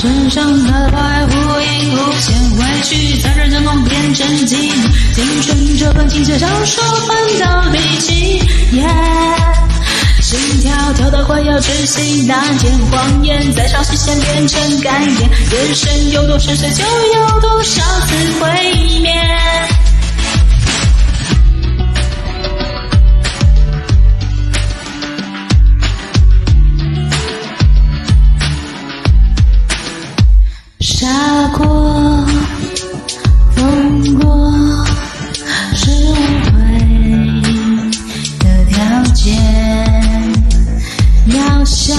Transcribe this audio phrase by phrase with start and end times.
[0.00, 4.70] 身上的白忽隐忽现，委屈在人中变成经历，
[5.12, 8.38] 青春这份情节小说翻到第几
[8.72, 8.88] 页
[10.22, 16.82] 心跳跳得快要窒息，那间谎言在伤心前变成概念，人生有多深邃，就
[17.18, 19.12] 有多少次毁灭。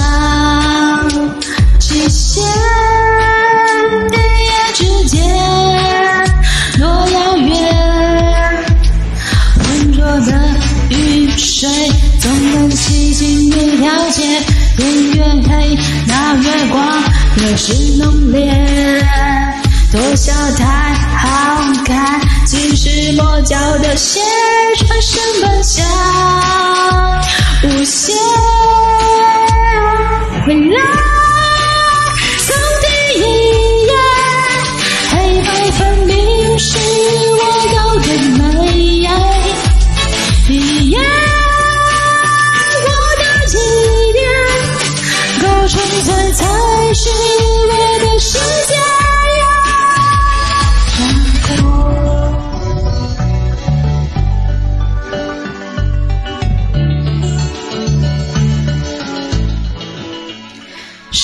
[0.02, 1.22] 渺小
[1.80, 2.44] 极限，
[4.12, 4.16] 一
[4.46, 5.22] 夜之间
[6.80, 7.49] 多遥远。
[9.55, 10.30] 浑浊的
[10.90, 11.70] 雨水
[12.20, 14.24] 总能洗净一条街，
[14.77, 15.77] 天越黑，
[16.08, 17.04] 那月光
[17.38, 18.52] 越是浓烈。
[19.91, 24.20] 多笑太好看，青石抹角的鞋，
[24.80, 25.86] 转身奔向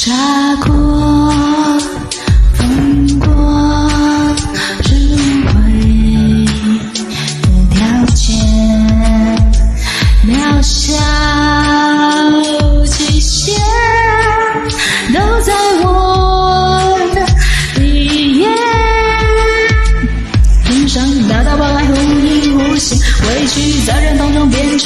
[0.08, 1.06] 踏过，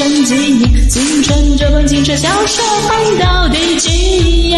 [0.01, 4.57] 当中变成纪念，青春这本青春小说翻到第几页？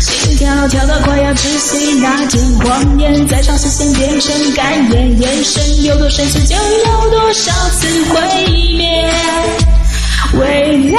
[0.00, 8.20] 心跳跳得快要窒息，那件谎言在上视线变成干裂，眼神有多深邃，就有多少次毁
[8.76, 9.10] 灭。
[10.34, 10.98] 未来